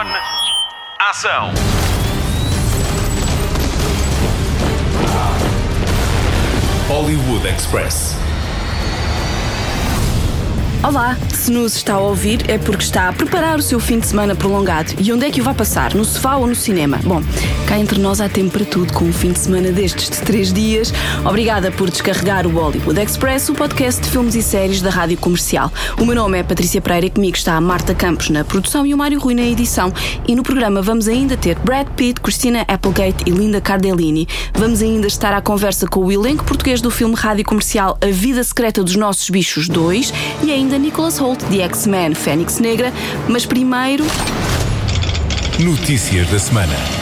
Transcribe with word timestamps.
On. 0.00 0.06
Ação. 0.98 1.52
Hollywood 6.88 7.46
Express. 7.46 8.16
Olá, 10.82 11.18
se 11.34 11.50
nos 11.50 11.76
está 11.76 11.94
a 11.94 11.98
ouvir 11.98 12.50
é 12.50 12.56
porque 12.56 12.82
está 12.82 13.10
a 13.10 13.12
preparar 13.12 13.58
o 13.58 13.62
seu 13.62 13.78
fim 13.78 13.98
de 13.98 14.06
semana 14.06 14.34
prolongado. 14.34 14.94
E 14.98 15.12
onde 15.12 15.26
é 15.26 15.30
que 15.30 15.42
o 15.42 15.44
vai 15.44 15.52
passar? 15.52 15.94
No 15.94 16.06
sofá 16.06 16.36
ou 16.36 16.46
no 16.46 16.54
cinema? 16.54 16.98
Bom, 17.04 17.20
cá 17.70 17.78
entre 17.78 18.00
nós 18.00 18.20
há 18.20 18.28
tempo 18.28 18.50
para 18.50 18.64
tudo 18.64 18.92
com 18.92 19.04
um 19.04 19.12
fim 19.12 19.30
de 19.30 19.38
semana 19.38 19.70
destes 19.70 20.10
de 20.10 20.20
três 20.22 20.52
dias. 20.52 20.92
Obrigada 21.24 21.70
por 21.70 21.88
descarregar 21.88 22.44
o 22.44 22.50
Hollywood 22.50 23.00
Express, 23.00 23.48
o 23.48 23.54
podcast 23.54 24.00
de 24.00 24.10
filmes 24.10 24.34
e 24.34 24.42
séries 24.42 24.82
da 24.82 24.90
Rádio 24.90 25.16
Comercial. 25.16 25.72
O 25.96 26.04
meu 26.04 26.16
nome 26.16 26.36
é 26.36 26.42
Patrícia 26.42 26.80
Pereira 26.80 27.06
e 27.06 27.10
comigo 27.10 27.36
está 27.36 27.54
a 27.54 27.60
Marta 27.60 27.94
Campos 27.94 28.28
na 28.28 28.44
produção 28.44 28.84
e 28.84 28.92
o 28.92 28.98
Mário 28.98 29.20
Rui 29.20 29.36
na 29.36 29.42
edição. 29.42 29.92
E 30.26 30.34
no 30.34 30.42
programa 30.42 30.82
vamos 30.82 31.06
ainda 31.06 31.36
ter 31.36 31.56
Brad 31.60 31.86
Pitt, 31.94 32.20
Christina 32.20 32.64
Applegate 32.66 33.22
e 33.24 33.30
Linda 33.30 33.60
Cardellini. 33.60 34.26
Vamos 34.52 34.82
ainda 34.82 35.06
estar 35.06 35.32
à 35.32 35.40
conversa 35.40 35.86
com 35.86 36.00
o 36.00 36.10
elenco 36.10 36.44
português 36.44 36.80
do 36.80 36.90
filme 36.90 37.14
Rádio 37.14 37.44
Comercial 37.44 37.96
A 38.00 38.10
Vida 38.10 38.42
Secreta 38.42 38.82
dos 38.82 38.96
Nossos 38.96 39.30
Bichos 39.30 39.68
2 39.68 40.12
e 40.42 40.50
ainda 40.50 40.76
Nicholas 40.76 41.18
Holt 41.18 41.44
de 41.44 41.60
X-Men 41.60 42.16
Fênix 42.16 42.58
Negra, 42.58 42.92
mas 43.28 43.46
primeiro. 43.46 44.04
Notícias 45.60 46.28
da 46.30 46.38
semana. 46.40 46.99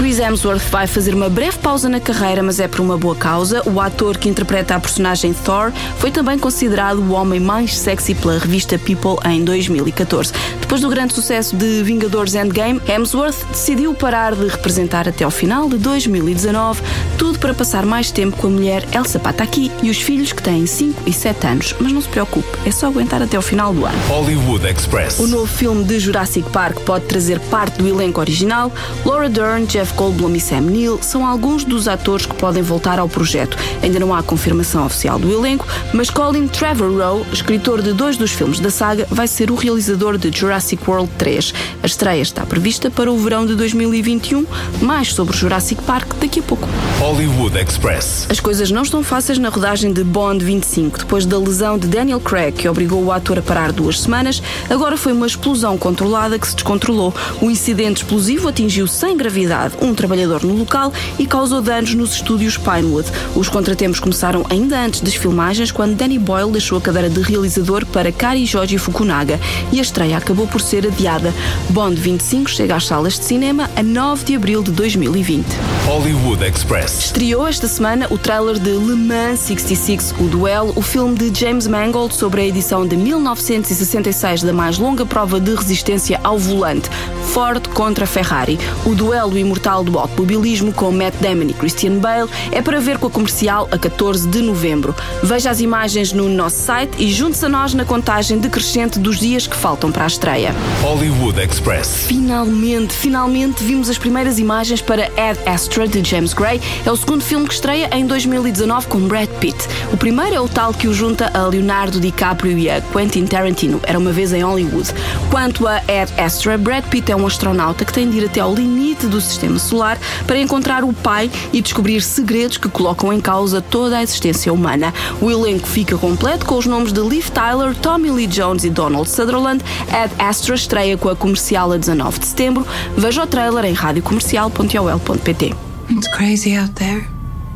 Chris 0.00 0.18
Hemsworth 0.18 0.62
vai 0.70 0.86
fazer 0.86 1.14
uma 1.14 1.28
breve 1.28 1.58
pausa 1.58 1.86
na 1.86 2.00
carreira, 2.00 2.42
mas 2.42 2.58
é 2.58 2.66
por 2.66 2.80
uma 2.80 2.96
boa 2.96 3.14
causa. 3.14 3.62
O 3.68 3.78
ator 3.78 4.16
que 4.16 4.30
interpreta 4.30 4.74
a 4.74 4.80
personagem 4.80 5.34
Thor 5.34 5.70
foi 5.98 6.10
também 6.10 6.38
considerado 6.38 7.00
o 7.00 7.12
homem 7.12 7.38
mais 7.38 7.76
sexy 7.76 8.14
pela 8.14 8.38
revista 8.38 8.78
People 8.78 9.18
em 9.30 9.44
2014. 9.44 10.32
Depois 10.58 10.80
do 10.80 10.88
grande 10.88 11.12
sucesso 11.12 11.54
de 11.54 11.82
Vingadores 11.82 12.34
Endgame, 12.34 12.80
Hemsworth 12.88 13.44
decidiu 13.50 13.92
parar 13.92 14.34
de 14.34 14.46
representar 14.46 15.06
até 15.06 15.22
ao 15.22 15.30
final 15.30 15.68
de 15.68 15.76
2019, 15.76 16.80
tudo 17.18 17.38
para 17.38 17.52
passar 17.52 17.84
mais 17.84 18.10
tempo 18.10 18.38
com 18.38 18.46
a 18.46 18.50
mulher 18.50 18.88
Elsa 18.94 19.18
Pataki 19.18 19.70
e 19.82 19.90
os 19.90 20.00
filhos 20.00 20.32
que 20.32 20.42
têm 20.42 20.64
5 20.64 21.02
e 21.06 21.12
7 21.12 21.46
anos. 21.46 21.74
Mas 21.78 21.92
não 21.92 22.00
se 22.00 22.08
preocupe, 22.08 22.48
é 22.64 22.70
só 22.70 22.86
aguentar 22.86 23.20
até 23.20 23.36
ao 23.36 23.42
final 23.42 23.74
do 23.74 23.84
ano. 23.84 23.98
Hollywood 24.08 24.66
Express. 24.66 25.18
O 25.18 25.26
novo 25.26 25.46
filme 25.46 25.84
de 25.84 26.00
Jurassic 26.00 26.48
Park 26.48 26.80
pode 26.86 27.04
trazer 27.04 27.38
parte 27.38 27.76
do 27.76 27.86
elenco 27.86 28.18
original. 28.18 28.72
Laura 29.04 29.28
Dern, 29.28 29.66
Jeff 29.66 29.89
Goldblum 29.92 30.34
e 30.34 30.40
Sam 30.40 30.62
Neill 30.62 30.98
são 31.02 31.26
alguns 31.26 31.64
dos 31.64 31.88
atores 31.88 32.26
que 32.26 32.34
podem 32.34 32.62
voltar 32.62 32.98
ao 32.98 33.08
projeto. 33.08 33.56
Ainda 33.82 33.98
não 33.98 34.14
há 34.14 34.22
confirmação 34.22 34.84
oficial 34.84 35.18
do 35.18 35.32
elenco, 35.32 35.66
mas 35.92 36.10
Colin 36.10 36.46
Trevorrow, 36.46 37.26
escritor 37.32 37.82
de 37.82 37.92
dois 37.92 38.16
dos 38.16 38.30
filmes 38.30 38.60
da 38.60 38.70
saga, 38.70 39.06
vai 39.10 39.26
ser 39.26 39.50
o 39.50 39.54
realizador 39.54 40.18
de 40.18 40.30
Jurassic 40.36 40.82
World 40.88 41.10
3. 41.18 41.54
A 41.82 41.86
estreia 41.86 42.22
está 42.22 42.44
prevista 42.46 42.90
para 42.90 43.10
o 43.10 43.18
verão 43.18 43.46
de 43.46 43.54
2021. 43.54 44.46
Mais 44.80 45.12
sobre 45.12 45.36
Jurassic 45.36 45.82
Park 45.82 46.14
daqui 46.20 46.40
a 46.40 46.42
pouco. 46.42 46.68
Hollywood 46.98 47.58
Express. 47.58 48.26
As 48.30 48.40
coisas 48.40 48.70
não 48.70 48.82
estão 48.82 49.02
fáceis 49.02 49.38
na 49.38 49.48
rodagem 49.48 49.92
de 49.92 50.04
Bond 50.04 50.44
25. 50.44 50.98
Depois 50.98 51.26
da 51.26 51.38
lesão 51.38 51.78
de 51.78 51.86
Daniel 51.86 52.20
Craig, 52.20 52.52
que 52.52 52.68
obrigou 52.68 53.02
o 53.02 53.12
ator 53.12 53.38
a 53.38 53.42
parar 53.42 53.72
duas 53.72 54.00
semanas, 54.00 54.42
agora 54.68 54.96
foi 54.96 55.12
uma 55.12 55.26
explosão 55.26 55.76
controlada 55.78 56.38
que 56.38 56.46
se 56.46 56.54
descontrolou. 56.54 57.14
O 57.40 57.50
incidente 57.50 57.98
explosivo 57.98 58.48
atingiu 58.48 58.86
sem 58.86 59.16
gravidade 59.16 59.69
um 59.80 59.94
trabalhador 59.94 60.44
no 60.44 60.56
local 60.56 60.92
e 61.18 61.26
causou 61.26 61.60
danos 61.60 61.94
nos 61.94 62.14
estúdios 62.14 62.56
Pinewood. 62.56 63.08
Os 63.34 63.48
contratempos 63.48 64.00
começaram 64.00 64.44
ainda 64.48 64.78
antes 64.78 65.00
das 65.00 65.14
filmagens, 65.14 65.70
quando 65.70 65.96
Danny 65.96 66.18
Boyle 66.18 66.52
deixou 66.52 66.78
a 66.78 66.80
cadeira 66.80 67.10
de 67.10 67.20
realizador 67.20 67.84
para 67.86 68.12
Kari 68.12 68.46
Joji 68.46 68.78
Fukunaga 68.78 69.38
e 69.72 69.78
a 69.78 69.82
estreia 69.82 70.16
acabou 70.16 70.46
por 70.46 70.60
ser 70.60 70.86
adiada. 70.86 71.32
Bond 71.70 72.00
25 72.00 72.50
chega 72.50 72.76
às 72.76 72.86
salas 72.86 73.18
de 73.18 73.24
cinema 73.24 73.70
a 73.76 73.82
9 73.82 74.24
de 74.24 74.36
abril 74.36 74.62
de 74.62 74.70
2020. 74.72 75.46
Hollywood 75.86 76.44
Express. 76.44 77.06
Estreou 77.06 77.46
esta 77.46 77.66
semana 77.66 78.06
o 78.10 78.18
trailer 78.18 78.58
de 78.58 78.70
Le 78.70 78.94
Mans 78.94 79.40
66, 79.40 80.14
o 80.18 80.24
duelo, 80.24 80.72
o 80.76 80.82
filme 80.82 81.16
de 81.16 81.38
James 81.38 81.66
Mangold 81.66 82.14
sobre 82.14 82.42
a 82.42 82.46
edição 82.46 82.86
de 82.86 82.96
1966 82.96 84.42
da 84.42 84.52
mais 84.52 84.78
longa 84.78 85.04
prova 85.04 85.40
de 85.40 85.54
resistência 85.54 86.20
ao 86.22 86.38
volante, 86.38 86.88
Ford 87.32 87.68
contra 87.68 88.06
Ferrari. 88.06 88.58
O 88.84 88.94
duelo 88.94 89.38
imortal 89.38 89.59
do 89.60 89.98
automobilismo 89.98 90.72
com 90.72 90.90
Matt 90.90 91.14
Damon 91.20 91.50
e 91.50 91.52
Christian 91.52 91.98
Bale 91.98 92.30
é 92.50 92.62
para 92.62 92.80
ver 92.80 92.96
com 92.96 93.08
a 93.08 93.10
comercial 93.10 93.68
a 93.70 93.76
14 93.76 94.26
de 94.26 94.40
novembro. 94.40 94.94
Veja 95.22 95.50
as 95.50 95.60
imagens 95.60 96.14
no 96.14 96.30
nosso 96.30 96.56
site 96.56 96.96
e 96.98 97.12
junte-se 97.12 97.44
a 97.44 97.48
nós 97.48 97.74
na 97.74 97.84
contagem 97.84 98.38
decrescente 98.38 98.98
dos 98.98 99.20
dias 99.20 99.46
que 99.46 99.54
faltam 99.54 99.92
para 99.92 100.04
a 100.04 100.06
estreia. 100.06 100.54
Hollywood 100.80 101.38
Express. 101.40 102.06
Finalmente, 102.06 102.94
finalmente 102.94 103.62
vimos 103.62 103.90
as 103.90 103.98
primeiras 103.98 104.38
imagens 104.38 104.80
para 104.80 105.04
Ad 105.08 105.38
Astra 105.46 105.86
de 105.86 106.02
James 106.02 106.32
Gray. 106.32 106.58
É 106.84 106.90
o 106.90 106.96
segundo 106.96 107.22
filme 107.22 107.46
que 107.46 107.54
estreia 107.54 107.90
em 107.92 108.06
2019 108.06 108.86
com 108.86 109.00
Brad 109.00 109.28
Pitt. 109.40 109.58
O 109.92 109.96
primeiro 109.96 110.34
é 110.34 110.40
o 110.40 110.48
tal 110.48 110.72
que 110.72 110.88
o 110.88 110.94
junta 110.94 111.30
a 111.34 111.46
Leonardo 111.46 112.00
DiCaprio 112.00 112.56
e 112.58 112.70
a 112.70 112.80
Quentin 112.80 113.26
Tarantino. 113.26 113.78
Era 113.82 113.98
uma 113.98 114.10
vez 114.10 114.32
em 114.32 114.42
Hollywood. 114.42 114.88
Quanto 115.30 115.66
a 115.66 115.76
Ad 115.76 116.12
Astra, 116.18 116.56
Brad 116.56 116.84
Pitt 116.84 117.12
é 117.12 117.16
um 117.16 117.26
astronauta 117.26 117.84
que 117.84 117.92
tem 117.92 118.08
de 118.08 118.18
ir 118.18 118.24
até 118.24 118.40
ao 118.40 118.54
limite 118.54 119.06
do 119.06 119.20
sistema 119.20 119.49
solar 119.58 119.98
para 120.26 120.38
encontrar 120.38 120.84
o 120.84 120.92
pai 120.92 121.30
e 121.52 121.60
descobrir 121.60 122.02
segredos 122.02 122.56
que 122.56 122.68
colocam 122.68 123.12
em 123.12 123.20
causa 123.20 123.60
toda 123.60 123.98
a 123.98 124.02
existência 124.02 124.52
humana. 124.52 124.92
O 125.20 125.30
elenco 125.30 125.66
fica 125.66 125.96
completo 125.98 126.46
com 126.46 126.56
os 126.56 126.66
nomes 126.66 126.92
de 126.92 127.00
Liv 127.00 127.28
Tyler, 127.30 127.74
Tommy 127.74 128.10
Lee 128.10 128.26
Jones 128.26 128.64
e 128.64 128.70
Donald 128.70 129.08
Sutherland. 129.08 129.64
Ad 129.90 130.14
Astra 130.18 130.54
estreia 130.54 130.96
com 130.96 131.08
a 131.08 131.16
comercial 131.16 131.72
a 131.72 131.76
19 131.76 132.18
de 132.18 132.26
setembro. 132.26 132.66
Veja 132.96 133.22
o 133.22 133.26
trailer 133.26 133.64
em 133.64 133.72
radiocomercial.ol.pt. 133.72 135.54
It's 135.90 136.08
crazy 136.16 136.56
out 136.56 136.72
there. 136.74 137.08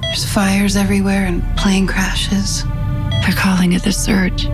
There's 0.02 0.24
fires 0.24 0.76
everywhere 0.76 1.26
and 1.26 1.42
plane 1.56 1.86
crashes. 1.86 2.64
They're 3.22 3.32
calling 3.32 3.72
it 3.72 3.82
the 3.84 3.92
surge. 3.92 4.48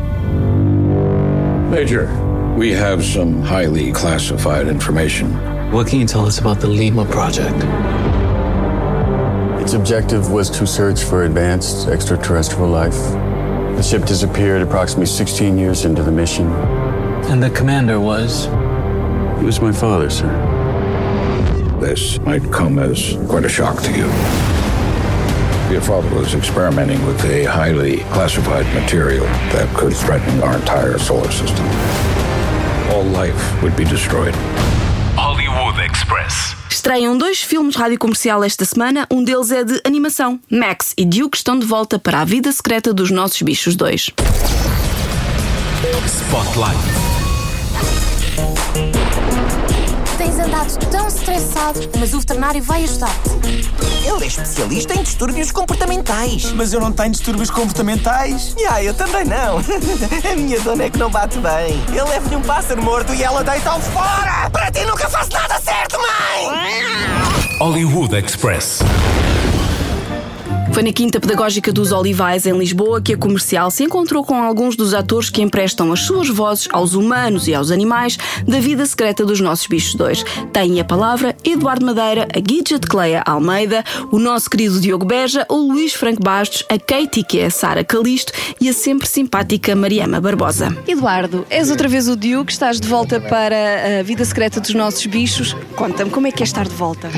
Major, 1.70 2.08
we 2.56 2.72
have 2.72 3.04
some 3.04 3.42
highly 3.42 3.92
classified 3.92 4.68
information. 4.68 5.49
What 5.70 5.86
can 5.86 6.00
you 6.00 6.06
tell 6.06 6.26
us 6.26 6.40
about 6.40 6.58
the 6.58 6.66
Lima 6.66 7.04
project? 7.04 7.54
Its 9.62 9.72
objective 9.74 10.28
was 10.32 10.50
to 10.50 10.66
search 10.66 11.04
for 11.04 11.22
advanced 11.22 11.86
extraterrestrial 11.86 12.68
life. 12.68 12.96
The 13.76 13.80
ship 13.80 14.04
disappeared 14.04 14.62
approximately 14.62 15.06
16 15.06 15.56
years 15.56 15.84
into 15.84 16.02
the 16.02 16.10
mission. 16.10 16.48
And 17.30 17.40
the 17.40 17.50
commander 17.50 18.00
was? 18.00 18.46
He 19.38 19.46
was 19.46 19.60
my 19.60 19.70
father, 19.70 20.10
sir. 20.10 20.26
This 21.80 22.18
might 22.22 22.42
come 22.50 22.80
as 22.80 23.16
quite 23.28 23.44
a 23.44 23.48
shock 23.48 23.80
to 23.84 23.92
you. 23.92 24.06
Your 25.72 25.82
father 25.82 26.12
was 26.16 26.34
experimenting 26.34 27.00
with 27.06 27.24
a 27.26 27.44
highly 27.44 27.98
classified 28.10 28.66
material 28.74 29.24
that 29.54 29.72
could 29.76 29.94
threaten 29.94 30.42
our 30.42 30.56
entire 30.56 30.98
solar 30.98 31.30
system. 31.30 31.64
All 32.90 33.04
life 33.04 33.62
would 33.62 33.76
be 33.76 33.84
destroyed. 33.84 34.34
Express. 35.80 36.54
Estreiam 36.68 37.16
dois 37.16 37.40
filmes 37.40 37.74
rádio 37.74 37.98
comercial 37.98 38.44
esta 38.44 38.66
semana. 38.66 39.06
Um 39.10 39.24
deles 39.24 39.50
é 39.50 39.64
de 39.64 39.80
animação. 39.84 40.38
Max 40.50 40.92
e 40.96 41.06
Duke 41.06 41.38
estão 41.38 41.58
de 41.58 41.64
volta 41.64 41.98
para 41.98 42.20
a 42.20 42.24
vida 42.24 42.52
secreta 42.52 42.92
dos 42.92 43.10
nossos 43.10 43.40
bichos 43.40 43.74
dois. 43.74 44.10
Spotlight. 46.06 47.09
Tens 50.20 50.38
andado 50.38 50.76
tão 50.90 51.08
estressado, 51.08 51.80
mas 51.98 52.12
o 52.12 52.18
veterinário 52.20 52.62
vai 52.62 52.84
ajudar-te. 52.84 53.30
Ele 54.06 54.24
é 54.24 54.26
especialista 54.26 54.92
em 54.92 55.02
distúrbios 55.02 55.50
comportamentais. 55.50 56.52
Mas 56.52 56.74
eu 56.74 56.80
não 56.80 56.92
tenho 56.92 57.12
distúrbios 57.12 57.48
comportamentais. 57.48 58.54
Ah, 58.68 58.84
eu 58.84 58.92
também 58.92 59.24
não. 59.24 59.56
A 60.30 60.36
minha 60.36 60.60
dona 60.60 60.84
é 60.84 60.90
que 60.90 60.98
não 60.98 61.10
bate 61.10 61.38
bem. 61.38 61.82
Eu 61.96 62.06
levo-lhe 62.06 62.36
um 62.36 62.42
pássaro 62.42 62.82
morto 62.82 63.14
e 63.14 63.22
ela 63.22 63.42
deita-o 63.42 63.80
fora! 63.80 64.50
Para 64.50 64.70
ti 64.70 64.84
nunca 64.84 65.08
faço 65.08 65.32
nada 65.32 65.58
certo, 65.58 65.96
mãe! 65.96 67.56
Hollywood 67.58 68.14
Express. 68.14 68.80
Foi 70.72 70.84
na 70.84 70.92
Quinta 70.92 71.18
Pedagógica 71.20 71.72
dos 71.72 71.90
Olivais, 71.90 72.46
em 72.46 72.56
Lisboa, 72.56 73.02
que 73.02 73.12
a 73.14 73.16
comercial 73.16 73.70
se 73.72 73.82
encontrou 73.82 74.24
com 74.24 74.40
alguns 74.40 74.76
dos 74.76 74.94
atores 74.94 75.28
que 75.28 75.42
emprestam 75.42 75.92
as 75.92 76.00
suas 76.00 76.28
vozes 76.28 76.68
aos 76.72 76.94
humanos 76.94 77.48
e 77.48 77.54
aos 77.54 77.70
animais 77.72 78.16
da 78.46 78.60
vida 78.60 78.86
secreta 78.86 79.24
dos 79.26 79.40
nossos 79.40 79.66
bichos 79.66 79.94
dois. 79.94 80.24
Tem 80.52 80.80
a 80.80 80.84
palavra 80.84 81.36
Eduardo 81.44 81.84
Madeira, 81.84 82.28
a 82.34 82.38
Gidget 82.38 82.86
Cleia 82.86 83.22
Almeida, 83.26 83.84
o 84.12 84.18
nosso 84.18 84.48
querido 84.48 84.80
Diogo 84.80 85.04
Beja, 85.04 85.44
o 85.50 85.56
Luís 85.56 85.92
Franco 85.92 86.22
Bastos, 86.22 86.64
a 86.70 86.78
Katie, 86.78 87.24
que 87.24 87.40
é 87.40 87.46
a 87.46 87.50
Sara 87.50 87.84
Calisto, 87.84 88.32
e 88.60 88.68
a 88.68 88.72
sempre 88.72 89.08
simpática 89.08 89.74
Mariama 89.74 90.20
Barbosa. 90.20 90.74
Eduardo, 90.86 91.44
és 91.50 91.68
outra 91.68 91.88
vez 91.88 92.08
o 92.08 92.16
Diogo, 92.16 92.48
estás 92.48 92.80
de 92.80 92.86
volta 92.88 93.20
para 93.20 93.98
a 94.00 94.02
vida 94.02 94.24
secreta 94.24 94.60
dos 94.60 94.72
nossos 94.74 95.04
bichos. 95.06 95.54
Conta-me, 95.74 96.10
como 96.10 96.26
é 96.28 96.32
que 96.32 96.42
é 96.42 96.46
estar 96.46 96.66
de 96.66 96.74
volta? 96.74 97.10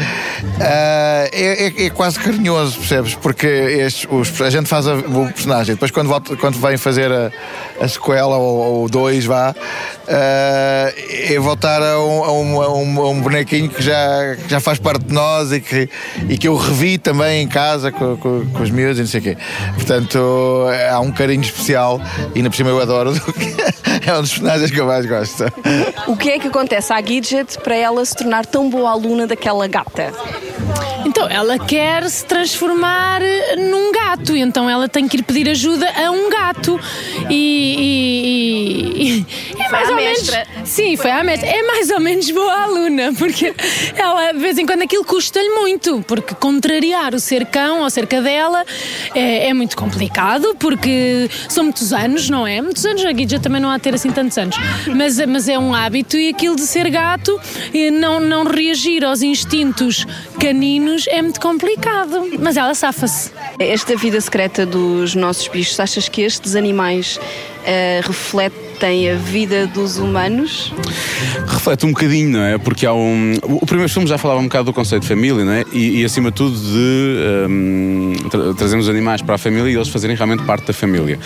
Ah, 0.59 1.29
é, 1.33 1.67
é- 1.67 1.87
é 1.87 1.91
quase 1.91 2.19
carinhoso, 2.19 2.79
percebes? 2.79 3.15
Porque 3.15 3.42
porque 3.43 3.89
os, 4.09 4.41
a 4.41 4.51
gente 4.51 4.69
faz 4.69 4.87
a, 4.87 4.95
o 4.95 5.33
personagem, 5.33 5.75
depois 5.75 5.91
quando, 5.91 6.07
volta, 6.07 6.37
quando 6.37 6.61
vem 6.61 6.77
fazer 6.77 7.11
a, 7.11 7.33
a 7.81 7.89
sequela 7.89 8.37
ou 8.37 8.85
o 8.85 8.89
2, 8.89 9.25
vá, 9.25 9.51
uh, 9.51 10.05
é 10.09 11.37
voltar 11.41 11.83
a 11.83 11.99
um, 11.99 12.23
a, 12.23 12.33
um, 12.33 12.57
um, 12.57 13.01
a 13.01 13.11
um, 13.11 13.21
bonequinho 13.21 13.69
que 13.69 13.83
já, 13.83 14.37
que 14.37 14.49
já 14.49 14.61
faz 14.61 14.79
parte 14.79 15.07
de 15.07 15.13
nós 15.13 15.51
e 15.51 15.61
que, 15.61 15.89
e 16.29 16.39
que 16.39 16.47
eu 16.47 16.57
revi 16.57 16.99
também 16.99 17.43
em 17.43 17.49
casa 17.49 17.91
com, 17.91 18.17
com, 18.17 18.47
com 18.47 18.63
os 18.63 18.71
miúdos 18.71 18.99
e 18.99 19.01
não 19.01 19.09
sei 19.09 19.19
o 19.19 19.23
quê. 19.25 19.37
Portanto, 19.75 20.67
há 20.89 21.01
um 21.01 21.11
carinho 21.11 21.43
especial 21.43 22.01
e 22.37 22.39
ainda 22.39 22.49
por 22.49 22.57
cima 22.57 22.71
eu 22.71 22.81
adoro. 22.81 23.13
é 24.07 24.15
um 24.15 24.21
dos 24.21 24.31
personagens 24.31 24.71
que 24.71 24.81
eu 24.81 24.87
mais 24.87 25.05
gosto. 25.05 25.47
O 26.07 26.17
que 26.17 26.31
é 26.31 26.39
que 26.39 26.47
acontece 26.47 26.93
à 26.93 27.03
Gidget 27.03 27.59
para 27.59 27.75
ela 27.75 28.05
se 28.05 28.15
tornar 28.15 28.47
tão 28.47 28.71
boa 28.71 28.93
aluna 28.93 29.27
daquela 29.27 29.67
gata? 29.67 30.13
Então, 31.23 31.31
ela 31.31 31.57
quer 31.57 32.11
se 32.11 32.25
transformar 32.25 33.21
num 33.57 33.93
gato, 33.93 34.35
então 34.35 34.69
ela 34.69 34.89
tem 34.89 35.07
que 35.07 35.19
ir 35.19 35.23
pedir 35.23 35.49
ajuda 35.49 35.89
a 35.89 36.11
um 36.11 36.29
gato. 36.29 36.81
E, 37.31 38.97
e, 38.99 39.27
e 39.57 39.63
é 39.63 39.69
mais 39.69 39.89
ou 39.89 39.95
menos. 39.95 40.31
Sim, 40.65 40.97
foi 40.97 41.13
à 41.13 41.23
mestra. 41.23 41.49
É 41.49 41.63
mais 41.63 41.91
ou 41.91 42.01
menos 42.01 42.29
boa 42.29 42.65
aluna, 42.65 43.13
porque 43.17 43.55
ela, 43.97 44.33
de 44.33 44.39
vez 44.41 44.59
em 44.59 44.67
quando, 44.67 44.83
aquilo 44.83 45.05
custa-lhe 45.05 45.49
muito, 45.51 46.03
porque 46.09 46.35
contrariar 46.35 47.15
o 47.15 47.21
ser 47.21 47.47
cão 47.47 47.83
ou 47.83 47.91
ser 47.91 48.09
cadela 48.09 48.65
é, 49.15 49.49
é, 49.49 49.55
muito 49.55 49.77
complicado, 49.77 50.57
porque 50.59 51.31
são 51.49 51.63
muitos 51.63 51.93
anos, 51.93 52.29
não 52.29 52.45
é? 52.45 52.61
Muitos 52.61 52.85
anos, 52.85 53.05
a 53.05 53.13
Guija 53.13 53.39
também 53.39 53.61
não 53.61 53.71
há 53.71 53.77
a 53.77 53.79
ter 53.79 53.95
assim 53.95 54.11
tantos 54.11 54.37
anos, 54.39 54.57
mas, 54.89 55.25
mas 55.27 55.49
é 55.49 55.57
um 55.57 55.73
hábito 55.73 56.17
e 56.17 56.31
aquilo 56.31 56.57
de 56.57 56.63
ser 56.63 56.91
gato 56.91 57.41
e 57.73 57.93
não, 57.93 58.19
não 58.19 58.45
reagir 58.45 59.05
aos 59.05 59.23
instintos 59.23 60.05
caninos 60.43 61.07
é 61.07 61.23
muito 61.23 61.41
complicado, 61.41 62.29
mas 62.41 62.57
ela 62.57 62.75
safa-se. 62.75 63.31
Esta 63.61 63.97
vida 63.97 64.21
secreta 64.21 64.67
dos 64.67 65.15
nossos 65.15 65.47
bichos, 65.47 65.79
achas 65.79 66.09
que 66.09 66.23
estes 66.23 66.57
animais 66.57 67.17
uh, 67.17 68.05
refletem 68.05 69.09
a 69.13 69.15
vida 69.15 69.69
dos 69.69 69.99
humanos? 69.99 70.75
Reflete 71.47 71.87
um 71.87 71.91
bocadinho, 71.91 72.31
não 72.31 72.43
é? 72.43 72.59
Porque 72.59 72.85
há 72.85 72.93
um. 72.93 73.35
O 73.45 73.65
primeiro 73.65 73.93
filme 73.93 74.09
já 74.09 74.19
falava 74.19 74.41
um 74.41 74.45
bocado 74.45 74.65
do 74.65 74.73
conceito 74.73 75.03
de 75.03 75.09
família, 75.09 75.45
não 75.45 75.53
é? 75.53 75.65
E, 75.73 76.01
e 76.01 76.05
acima 76.05 76.33
de 76.33 76.37
tudo 76.37 76.59
de 76.59 77.49
um, 77.49 78.15
tra 78.29 78.55
trazermos 78.55 78.87
os 78.87 78.91
animais 78.91 79.23
para 79.23 79.37
a 79.37 79.39
família 79.39 79.71
e 79.71 79.77
eles 79.77 79.89
fazerem 79.89 80.17
realmente 80.17 80.43
parte 80.43 80.67
da 80.67 80.73
família. 80.73 81.21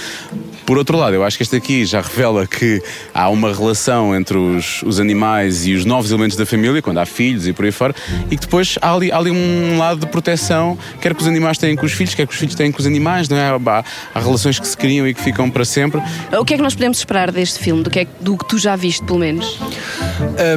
Por 0.67 0.77
outro 0.77 0.99
lado, 0.99 1.15
eu 1.15 1.23
acho 1.23 1.37
que 1.37 1.45
este 1.45 1.55
aqui 1.55 1.85
já 1.85 2.01
revela 2.01 2.45
que 2.45 2.83
há 3.15 3.29
uma 3.29 3.55
relação 3.55 4.13
entre 4.17 4.37
os, 4.37 4.83
os 4.83 4.99
animais 4.99 5.65
e 5.65 5.75
os 5.75 5.85
novos 5.85 6.11
elementos 6.11 6.37
da 6.37 6.45
família, 6.45 6.83
quando 6.83 6.99
há 6.99 7.07
filhos 7.07 7.47
e 7.47 7.53
por 7.53 7.65
aí 7.65 7.71
fora, 7.71 7.95
e 8.29 8.35
que 8.37 8.43
depois 8.43 8.77
há 8.83 8.93
ali, 8.93 9.13
há 9.13 9.17
ali 9.17 9.31
um 9.31 9.79
lado 9.79 10.01
de 10.01 10.07
proteção, 10.09 10.77
quer 11.01 11.15
que 11.15 11.23
os 11.23 11.29
animais 11.29 11.57
tenham 11.57 11.77
com 11.77 11.87
os 11.87 11.93
filhos, 11.93 12.15
quer 12.15 12.27
que 12.27 12.33
os 12.33 12.39
filhos 12.39 12.57
tenham 12.57 12.73
com 12.73 12.81
os 12.81 12.87
animais, 12.87 13.29
não 13.29 13.37
é? 13.37 13.49
Há, 13.49 13.85
há 14.13 14.21
relações 14.21 14.59
que 14.59 14.67
se 14.67 14.77
criam 14.77 15.07
e 15.07 15.15
que 15.15 15.23
ficam 15.23 15.49
para 15.49 15.65
sempre. 15.65 16.03
O 16.37 16.45
que 16.45 16.55
é 16.55 16.57
que 16.57 16.63
nós 16.65 16.75
podemos 16.75 16.99
esperar 16.99 17.31
deste 17.31 17.61
filme? 17.61 17.85
Do 17.85 17.91
que, 17.91 18.01
é, 18.01 18.07
do 18.21 18.37
que 18.37 18.45
tu 18.49 18.59
já 18.59 18.75
viste, 18.75 19.05
pelo 19.05 19.21
menos? 19.21 19.61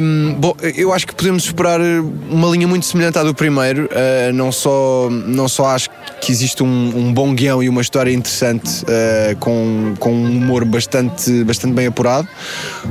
Um, 0.02 0.34
bom, 0.34 0.56
eu 0.74 0.92
acho 0.92 1.06
que 1.06 1.14
podemos 1.14 1.44
esperar 1.44 1.80
uma 1.80 2.48
linha 2.48 2.66
muito 2.66 2.84
semelhante 2.84 3.16
à 3.16 3.22
do 3.22 3.32
primeiro. 3.32 3.84
Uh, 3.84 4.32
não, 4.32 4.50
só, 4.50 5.08
não 5.08 5.48
só 5.48 5.66
acho 5.66 5.88
que 5.88 5.96
existe 6.28 6.62
um, 6.62 6.92
um 6.96 7.12
bom 7.12 7.34
guião 7.34 7.62
e 7.62 7.68
uma 7.68 7.80
história 7.80 8.12
interessante 8.12 8.82
uh, 8.84 9.36
com, 9.38 9.94
com 9.98 10.12
um 10.12 10.38
humor 10.38 10.64
bastante, 10.64 11.44
bastante 11.44 11.74
bem 11.74 11.86
apurado, 11.86 12.28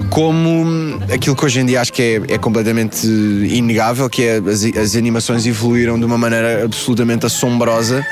como 0.09 0.99
aquilo 1.13 1.35
que 1.35 1.45
hoje 1.45 1.59
em 1.59 1.65
dia 1.65 1.81
acho 1.81 1.91
que 1.91 2.01
é, 2.01 2.35
é 2.35 2.37
completamente 2.37 3.05
inegável, 3.05 4.09
que 4.09 4.23
é 4.23 4.37
as, 4.37 4.63
as 4.63 4.95
animações 4.95 5.45
evoluíram 5.45 5.99
de 5.99 6.05
uma 6.05 6.17
maneira 6.17 6.63
absolutamente 6.63 7.25
assombrosa 7.25 8.05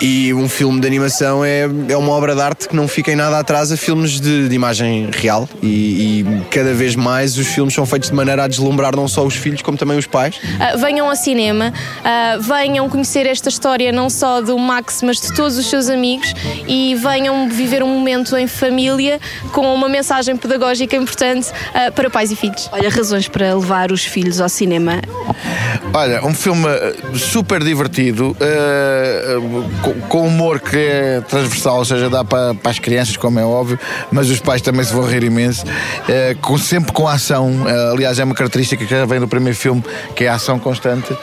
e 0.00 0.32
um 0.32 0.48
filme 0.48 0.80
de 0.80 0.86
animação 0.86 1.44
é, 1.44 1.68
é 1.88 1.96
uma 1.96 2.12
obra 2.12 2.34
de 2.34 2.40
arte 2.40 2.68
que 2.68 2.74
não 2.74 2.88
fica 2.88 3.12
em 3.12 3.16
nada 3.16 3.38
atrás 3.38 3.70
a 3.70 3.76
filmes 3.76 4.18
de, 4.18 4.48
de 4.48 4.54
imagem 4.54 5.10
real 5.12 5.46
e, 5.62 5.66
e, 6.20 6.42
cada 6.50 6.72
vez 6.72 6.96
mais 6.96 7.36
os 7.36 7.46
filmes 7.46 7.74
são 7.74 7.84
feitos 7.84 8.08
de 8.08 8.14
maneira 8.14 8.44
a 8.44 8.48
deslumbrar 8.48 8.96
não 8.96 9.06
só 9.06 9.24
os 9.24 9.34
filhos 9.34 9.60
como 9.60 9.76
também 9.76 9.98
os 9.98 10.06
pais. 10.06 10.36
Uh, 10.36 10.78
venham 10.78 11.08
ao 11.08 11.16
cinema, 11.16 11.72
uh, 11.98 12.40
venham 12.40 12.88
conhecer 12.88 13.26
esta 13.26 13.50
história 13.50 13.92
não 13.92 14.08
só 14.08 14.40
do 14.50 14.58
Max, 14.58 15.00
mas 15.02 15.20
de 15.20 15.32
todos 15.32 15.56
os 15.56 15.66
seus 15.70 15.88
amigos 15.88 16.34
e 16.66 16.96
venham 16.96 17.48
viver 17.48 17.84
um 17.84 17.88
momento 17.88 18.36
em 18.36 18.48
família 18.48 19.20
com 19.52 19.72
uma 19.72 19.88
mensagem 19.88 20.36
pedagógica 20.36 20.96
importante 20.96 21.48
uh, 21.50 21.92
para 21.92 22.10
pais 22.10 22.32
e 22.32 22.36
filhos. 22.36 22.68
Olha, 22.72 22.90
razões 22.90 23.28
para 23.28 23.54
levar 23.54 23.92
os 23.92 24.04
filhos 24.04 24.40
ao 24.40 24.48
cinema. 24.48 25.00
Olha, 25.92 26.24
um 26.24 26.34
filme 26.34 26.66
super 27.14 27.62
divertido, 27.62 28.36
com 30.08 30.26
humor 30.26 30.60
que 30.60 30.76
é 30.76 31.20
transversal, 31.20 31.78
ou 31.78 31.84
seja, 31.84 32.08
dá 32.08 32.24
para, 32.24 32.54
para 32.54 32.70
as 32.70 32.78
crianças, 32.78 33.16
como 33.16 33.38
é 33.38 33.44
óbvio, 33.44 33.78
mas 34.10 34.30
os 34.30 34.40
pais 34.40 34.62
também 34.62 34.84
se 34.84 34.92
vão 34.92 35.04
rir 35.04 35.24
imenso, 35.24 35.64
é, 36.08 36.34
com, 36.40 36.56
sempre 36.58 36.92
com 36.92 37.08
ação. 37.08 37.68
É, 37.68 37.92
aliás, 37.92 38.18
é 38.18 38.24
uma 38.24 38.34
característica 38.34 38.84
que 38.84 38.90
já 38.90 39.04
vem 39.04 39.20
do 39.20 39.28
primeiro 39.28 39.56
filme, 39.56 39.82
que 40.14 40.24
é 40.24 40.28
a 40.28 40.34
ação 40.34 40.58
constante. 40.58 41.16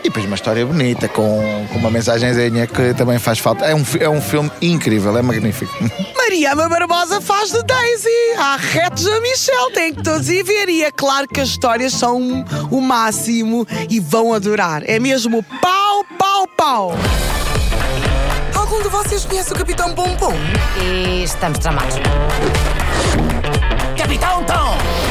E 0.00 0.04
depois 0.04 0.24
uma 0.24 0.36
história 0.36 0.64
bonita, 0.64 1.08
com, 1.08 1.66
com 1.72 1.78
uma 1.78 1.90
mensagenzinha 2.08 2.66
que 2.66 2.94
também 2.94 3.18
faz 3.18 3.38
falta. 3.38 3.66
É 3.66 3.74
um, 3.74 3.84
é 4.00 4.08
um 4.08 4.20
filme 4.20 4.50
incrível, 4.62 5.16
é 5.16 5.20
magnífico. 5.20 5.72
Mariana 6.16 6.68
Barbosa 6.68 7.20
faz 7.20 7.52
de 7.52 7.62
Daisy. 7.62 8.08
Há 8.38 8.56
retos 8.56 9.06
a 9.06 9.20
Michelle, 9.20 9.72
tem 9.74 9.94
que 9.94 10.02
todos 10.02 10.28
ir 10.28 10.42
ver. 10.42 10.68
E 10.68 10.84
é 10.84 10.90
claro 10.90 11.28
que 11.28 11.40
as 11.40 11.48
histórias 11.50 11.92
são 11.92 12.44
o 12.70 12.80
máximo 12.80 13.66
e 13.90 14.00
vão 14.00 14.32
adorar. 14.32 14.82
É 14.86 14.98
mesmo 14.98 15.42
pau, 15.60 16.04
pau, 16.18 16.46
pau. 16.56 16.92
Algum 18.54 18.82
de 18.82 18.88
vocês 18.88 19.24
conhece 19.24 19.52
o 19.52 19.56
Capitão 19.56 19.94
Pompom? 19.94 20.32
E 20.82 21.24
estamos 21.24 21.58
tramados. 21.58 21.96
Capitão 23.96 24.44
Tom! 24.44 25.07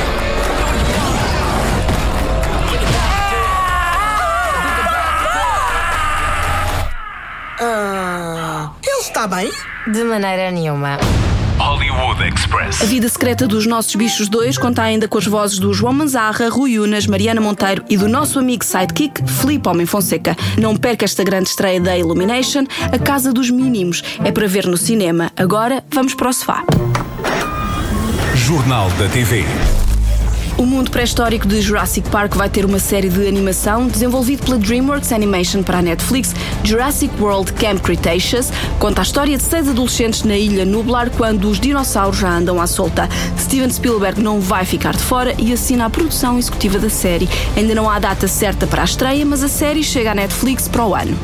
Ah, 7.60 8.72
ele 8.86 9.02
está 9.02 9.28
bem? 9.28 9.52
De 9.88 10.04
maneira 10.04 10.52
nenhuma. 10.52 10.98
Hollywood 11.58 12.22
Express. 12.24 12.82
A 12.84 12.86
Vida 12.86 13.10
Secreta 13.10 13.48
dos 13.48 13.66
Nossos 13.66 13.96
Bichos 13.96 14.30
2 14.30 14.60
conta 14.60 14.84
ainda 14.84 15.08
com 15.08 15.18
as 15.18 15.26
vozes 15.26 15.58
do 15.58 15.74
João 15.74 15.92
Manzarra, 15.92 16.50
Rui 16.50 16.78
Unas, 16.78 17.08
Mariana 17.08 17.42
Monteiro 17.42 17.84
e 17.90 17.98
do 17.98 18.08
nosso 18.08 18.38
amigo 18.38 18.64
sidekick, 18.64 19.28
Filipe 19.28 19.68
Homem 19.68 19.88
Fonseca. 19.88 20.36
Não 20.58 20.76
perca 20.76 21.04
esta 21.04 21.24
grande 21.24 21.50
estreia 21.50 21.82
da 21.82 21.98
Illumination, 21.98 22.64
A 22.94 23.00
Casa 23.00 23.34
dos 23.34 23.50
Mínimos. 23.50 24.04
É 24.24 24.32
para 24.32 24.48
ver 24.48 24.68
no 24.68 24.78
cinema. 24.78 25.32
Agora 25.36 25.84
vamos 25.92 26.14
para 26.14 26.30
o 26.30 26.34
sofá. 26.34 26.64
Jornal 28.36 28.90
da 28.92 29.08
TV. 29.10 29.44
O 30.58 30.66
mundo 30.66 30.90
pré-histórico 30.90 31.48
de 31.48 31.62
Jurassic 31.62 32.10
Park 32.10 32.34
vai 32.34 32.50
ter 32.50 32.66
uma 32.66 32.80
série 32.80 33.10
de 33.10 33.28
animação 33.28 33.88
desenvolvida 33.88 34.44
pela 34.44 34.58
DreamWorks 34.58 35.12
Animation 35.12 35.62
para 35.62 35.78
a 35.78 35.82
Netflix. 35.84 36.34
Jurassic 36.64 37.14
World 37.22 37.54
Camp 37.54 37.80
Cretaceous 37.82 38.52
conta 38.80 39.02
a 39.02 39.04
história 39.04 39.38
de 39.38 39.44
seis 39.44 39.70
adolescentes 39.70 40.24
na 40.24 40.36
ilha 40.36 40.66
Nublar 40.66 41.12
quando 41.12 41.48
os 41.48 41.60
dinossauros 41.60 42.18
já 42.18 42.36
andam 42.36 42.60
à 42.60 42.66
solta. 42.66 43.08
Steven 43.38 43.70
Spielberg 43.70 44.20
não 44.20 44.42
vai 44.42 44.66
ficar 44.66 44.96
de 44.96 45.04
fora 45.04 45.36
e 45.38 45.54
assina 45.54 45.86
a 45.86 45.90
produção 45.92 46.40
executiva 46.40 46.80
da 46.80 46.90
série. 46.90 47.30
Ainda 47.56 47.76
não 47.76 47.88
há 47.88 48.00
data 48.00 48.28
certa 48.28 48.66
para 48.66 48.82
a 48.82 48.86
estreia, 48.86 49.24
mas 49.24 49.44
a 49.44 49.48
série 49.48 49.84
chega 49.84 50.12
à 50.12 50.16
Netflix 50.16 50.68
para 50.68 50.84
o 50.84 50.96
ano. 50.96 51.16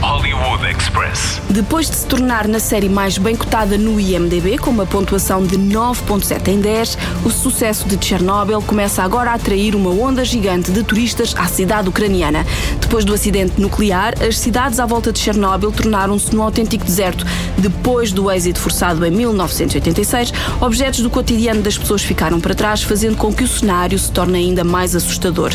Hollywood 0.00 0.64
Express. 0.64 1.42
Depois 1.50 1.90
de 1.90 1.96
se 1.96 2.06
tornar 2.06 2.48
na 2.48 2.58
série 2.58 2.88
mais 2.88 3.18
bem 3.18 3.36
cotada 3.36 3.76
no 3.76 4.00
IMDb, 4.00 4.56
com 4.56 4.70
uma 4.70 4.86
pontuação 4.86 5.44
de 5.44 5.58
9.7 5.58 6.48
em 6.48 6.60
10, 6.60 6.98
o 7.24 7.30
sucesso 7.30 7.86
de 7.86 8.02
Chernobyl 8.02 8.62
começa 8.62 9.02
agora 9.02 9.30
a 9.30 9.34
atrair 9.34 9.74
uma 9.74 9.90
onda 9.90 10.24
gigante 10.24 10.70
de 10.70 10.82
turistas 10.82 11.34
à 11.36 11.46
cidade 11.46 11.88
ucraniana. 11.88 12.46
Depois 12.80 13.04
do 13.04 13.12
acidente 13.12 13.60
nuclear, 13.60 14.14
as 14.22 14.38
cidades 14.38 14.80
à 14.80 14.86
volta 14.86 15.12
de 15.12 15.18
Chernobyl 15.18 15.70
tornaram-se 15.70 16.34
num 16.34 16.42
autêntico 16.42 16.84
deserto. 16.84 17.26
Depois 17.58 18.10
do 18.10 18.30
êxito 18.30 18.58
forçado 18.58 19.04
em 19.04 19.10
1986, 19.10 20.32
objetos 20.62 21.00
do 21.00 21.10
cotidiano 21.10 21.60
das 21.60 21.76
pessoas 21.76 22.02
ficaram 22.02 22.40
para 22.40 22.54
trás, 22.54 22.82
fazendo 22.82 23.16
com 23.16 23.32
que 23.32 23.44
o 23.44 23.48
cenário 23.48 23.98
se 23.98 24.10
torne 24.10 24.38
ainda 24.38 24.64
mais 24.64 24.96
assustador. 24.96 25.50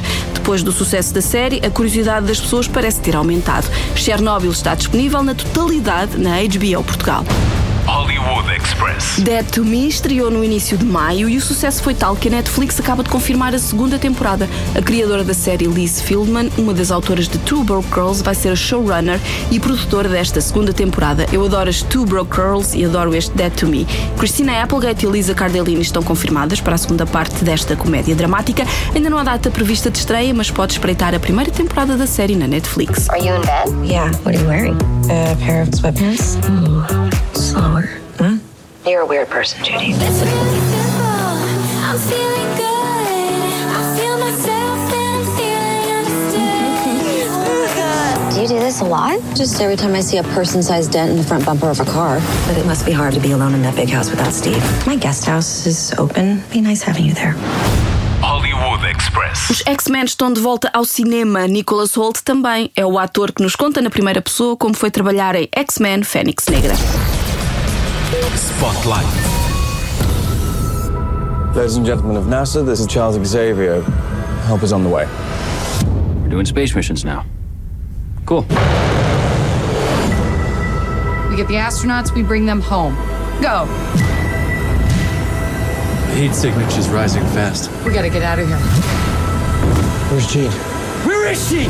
Depois 0.45 0.61
do 0.61 0.71
sucesso 0.71 1.11
da 1.11 1.21
série, 1.21 1.59
a 1.65 1.71
curiosidade 1.71 2.27
das 2.27 2.39
pessoas 2.39 2.67
parece 2.67 3.01
ter 3.01 3.15
aumentado. 3.15 3.67
Chernobyl 3.95 4.51
está 4.51 4.75
disponível 4.75 5.23
na 5.23 5.33
totalidade 5.33 6.19
na 6.19 6.35
HBO 6.35 6.83
Portugal. 6.83 7.25
Hollywood 8.25 8.55
Express. 8.55 9.19
Dead 9.19 9.45
to 9.51 9.63
Me 9.63 9.87
estreou 9.87 10.31
no 10.31 10.43
início 10.43 10.75
de 10.75 10.83
maio 10.83 11.29
e 11.29 11.37
o 11.37 11.41
sucesso 11.41 11.83
foi 11.83 11.93
tal 11.93 12.15
que 12.15 12.27
a 12.27 12.31
Netflix 12.31 12.79
acaba 12.79 13.03
de 13.03 13.09
confirmar 13.09 13.53
a 13.53 13.59
segunda 13.59 13.99
temporada. 13.99 14.49
A 14.73 14.81
criadora 14.81 15.23
da 15.23 15.33
série, 15.33 15.67
Liz 15.67 16.01
Fieldman, 16.01 16.51
uma 16.57 16.73
das 16.73 16.89
autoras 16.89 17.27
de 17.27 17.37
Two 17.37 17.63
Broke 17.63 17.87
Girls, 17.89 18.23
vai 18.23 18.33
ser 18.33 18.49
a 18.49 18.55
showrunner 18.55 19.19
e 19.51 19.59
produtora 19.59 20.09
desta 20.09 20.41
segunda 20.41 20.73
temporada. 20.73 21.27
Eu 21.31 21.45
adoro 21.45 21.69
as 21.69 21.83
Two 21.83 22.03
Broke 22.03 22.35
Girls 22.35 22.75
e 22.75 22.83
adoro 22.83 23.13
este 23.13 23.31
Dead 23.35 23.53
to 23.53 23.67
Me. 23.67 23.85
Christina 24.17 24.63
Applegate 24.63 25.05
e 25.05 25.09
Lisa 25.09 25.35
Cardellini 25.35 25.81
estão 25.81 26.01
confirmadas 26.01 26.59
para 26.59 26.73
a 26.73 26.77
segunda 26.79 27.05
parte 27.05 27.45
desta 27.45 27.75
comédia 27.75 28.15
dramática. 28.15 28.65
Ainda 28.95 29.07
não 29.07 29.19
há 29.19 29.23
data 29.23 29.51
prevista 29.51 29.91
de 29.91 29.99
estreia, 29.99 30.33
mas 30.33 30.49
pode 30.49 30.73
espreitar 30.73 31.13
a 31.13 31.19
primeira 31.19 31.51
temporada 31.51 31.95
da 31.95 32.07
série 32.07 32.35
na 32.35 32.47
Netflix. 32.47 33.07
Are 33.09 33.19
you 33.23 33.35
in 33.35 33.41
bed? 33.41 33.87
Yeah. 33.87 34.09
What 34.23 34.29
are 34.29 34.35
you 34.35 34.47
wearing? 34.47 34.77
A 35.11 35.35
pair 35.45 35.61
of 35.61 35.69
sweatpants? 35.75 36.39
Ooh, 36.49 37.39
slower. 37.39 38.04
You're 38.85 39.01
a 39.01 39.05
weird 39.05 39.29
person, 39.29 39.63
Judy. 39.63 39.93
I'm 39.95 39.99
feeling 41.97 42.55
good. 42.55 43.73
I 43.73 43.81
feel 43.97 44.17
myself 44.19 44.93
and 44.93 45.25
feeling 45.35 45.89
understood. 45.97 46.75
Do 48.35 48.41
you 48.41 48.47
do 48.47 48.59
this 48.59 48.81
a 48.81 48.85
lot? 48.85 49.19
Just 49.35 49.59
every 49.59 49.75
time 49.75 49.95
I 49.95 50.01
see 50.01 50.19
a 50.19 50.23
person 50.35 50.61
sized 50.61 50.91
dent 50.91 51.09
in 51.09 51.17
the 51.17 51.23
front 51.23 51.43
bumper 51.45 51.69
of 51.71 51.79
a 51.79 51.85
car. 51.85 52.19
But 52.47 52.57
it 52.57 52.65
must 52.67 52.85
be 52.85 52.91
hard 52.91 53.15
to 53.15 53.19
be 53.19 53.31
alone 53.31 53.55
in 53.55 53.63
that 53.63 53.75
big 53.75 53.89
house 53.89 54.11
without 54.11 54.33
Steve. 54.33 54.61
My 54.85 54.95
guest 54.95 55.25
house 55.25 55.65
is 55.65 55.91
open. 55.97 56.43
Be 56.51 56.61
nice 56.61 56.83
having 56.83 57.05
you 57.05 57.15
there. 57.15 57.33
Hollywood 58.21 58.85
Express. 58.87 59.49
Os 59.49 59.63
X-Men 59.65 60.05
estão 60.05 60.31
de 60.31 60.39
volta 60.39 60.69
ao 60.71 60.85
cinema. 60.85 61.47
Nicholas 61.47 61.95
Holt 61.95 62.19
também 62.23 62.71
é 62.75 62.85
o 62.85 62.99
ator 62.99 63.31
que 63.31 63.41
nos 63.41 63.55
conta 63.55 63.81
na 63.81 63.89
primeira 63.89 64.21
pessoa 64.21 64.55
como 64.55 64.75
foi 64.75 64.91
trabalhar 64.91 65.35
em 65.35 65.49
X-Men 65.51 66.03
Fênix 66.03 66.45
Negra. 66.49 66.75
Spotlight. 68.05 69.05
Ladies 71.55 71.77
and 71.77 71.85
gentlemen 71.85 72.17
of 72.17 72.25
NASA, 72.25 72.63
this 72.63 72.79
is 72.79 72.85
Charles 72.85 73.15
Xavier. 73.25 73.81
Help 74.45 74.61
is 74.61 74.71
on 74.71 74.83
the 74.83 74.89
way. 74.89 75.07
We're 76.21 76.29
doing 76.29 76.45
space 76.45 76.75
missions 76.75 77.03
now. 77.03 77.25
Cool. 78.27 78.41
We 78.41 78.47
get 81.35 81.47
the 81.47 81.55
astronauts, 81.55 82.13
we 82.13 82.21
bring 82.21 82.45
them 82.45 82.61
home. 82.61 82.93
Go. 83.41 83.65
The 86.09 86.15
heat 86.15 86.35
signature's 86.35 86.89
rising 86.89 87.23
fast. 87.23 87.71
We 87.83 87.91
gotta 87.91 88.09
get 88.09 88.21
out 88.21 88.37
of 88.37 88.47
here. 88.47 88.57
Where's 90.11 90.27
Jean? 90.27 90.51
Where 91.07 91.31
is 91.31 91.49
she? 91.49 91.67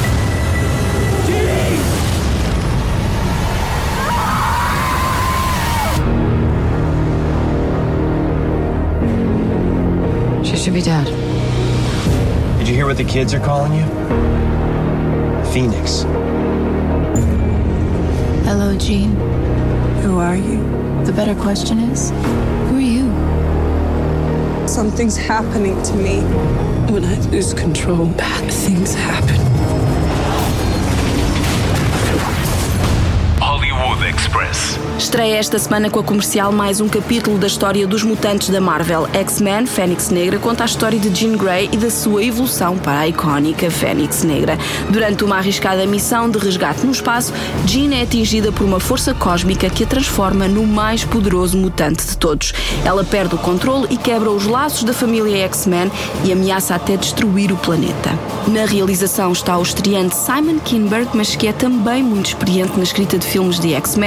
Be 10.75 10.81
dead. 10.81 11.05
Did 12.57 12.67
you 12.67 12.75
hear 12.75 12.85
what 12.85 12.97
the 12.97 13.05
kids 13.05 13.33
are 13.33 13.39
calling 13.39 13.73
you? 13.73 13.85
Phoenix. 15.53 16.01
Hello, 18.43 18.77
Jean. 18.77 19.11
Who 20.01 20.19
are 20.19 20.35
you? 20.35 20.57
The 21.05 21.13
better 21.13 21.33
question 21.33 21.79
is, 21.79 22.09
who 22.09 22.75
are 22.75 22.81
you? 22.81 23.07
Something's 24.67 25.15
happening 25.15 25.81
to 25.81 25.93
me. 25.95 26.19
When 26.91 27.05
I 27.05 27.21
lose 27.29 27.53
control, 27.53 28.07
bad 28.07 28.51
things 28.51 28.93
happen. 28.95 29.64
Express. 34.15 34.79
Estreia 34.97 35.35
esta 35.35 35.59
semana 35.59 35.89
com 35.89 35.99
a 35.99 36.03
comercial 36.03 36.51
mais 36.51 36.79
um 36.79 36.87
capítulo 36.87 37.37
da 37.37 37.47
história 37.47 37.85
dos 37.85 38.01
mutantes 38.01 38.49
da 38.49 38.61
Marvel. 38.61 39.07
X-Men 39.13 39.65
Fênix 39.65 40.09
Negra 40.09 40.39
conta 40.39 40.63
a 40.63 40.65
história 40.65 40.97
de 40.97 41.13
Jean 41.13 41.35
Grey 41.35 41.69
e 41.71 41.77
da 41.77 41.89
sua 41.89 42.23
evolução 42.23 42.77
para 42.77 42.99
a 42.99 43.07
icónica 43.07 43.69
Fênix 43.69 44.23
Negra. 44.23 44.57
Durante 44.89 45.23
uma 45.23 45.37
arriscada 45.37 45.85
missão 45.85 46.29
de 46.29 46.39
resgate 46.39 46.85
no 46.85 46.93
espaço, 46.93 47.33
Jean 47.65 47.93
é 47.93 48.03
atingida 48.03 48.51
por 48.53 48.63
uma 48.63 48.79
força 48.79 49.13
cósmica 49.13 49.69
que 49.69 49.83
a 49.83 49.87
transforma 49.87 50.47
no 50.47 50.65
mais 50.65 51.03
poderoso 51.03 51.57
mutante 51.57 52.05
de 52.05 52.17
todos. 52.17 52.53
Ela 52.85 53.03
perde 53.03 53.35
o 53.35 53.37
controle 53.37 53.87
e 53.89 53.97
quebra 53.97 54.31
os 54.31 54.45
laços 54.45 54.83
da 54.83 54.93
família 54.93 55.43
X-Men 55.45 55.91
e 56.23 56.31
ameaça 56.31 56.73
até 56.73 56.95
destruir 56.95 57.51
o 57.51 57.57
planeta. 57.57 58.17
Na 58.47 58.65
realização 58.65 59.31
está 59.31 59.57
o 59.57 59.63
estreante 59.63 60.15
Simon 60.15 60.59
Kinberg, 60.59 61.09
mas 61.13 61.35
que 61.35 61.47
é 61.47 61.53
também 61.53 62.01
muito 62.01 62.27
experiente 62.27 62.77
na 62.77 62.83
escrita 62.83 63.17
de 63.17 63.25
filmes 63.25 63.59
de 63.59 63.73
X-Men, 63.73 64.04